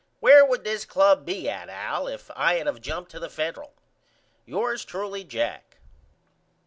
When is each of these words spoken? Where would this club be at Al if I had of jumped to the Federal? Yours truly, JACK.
Where 0.19 0.43
would 0.43 0.63
this 0.63 0.83
club 0.83 1.25
be 1.27 1.47
at 1.47 1.69
Al 1.69 2.07
if 2.07 2.31
I 2.35 2.55
had 2.55 2.65
of 2.67 2.81
jumped 2.81 3.11
to 3.11 3.19
the 3.19 3.29
Federal? 3.29 3.75
Yours 4.47 4.83
truly, 4.83 5.23
JACK. 5.23 5.77